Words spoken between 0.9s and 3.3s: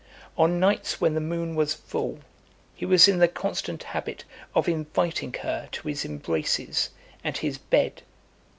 when the moon was full, he was in the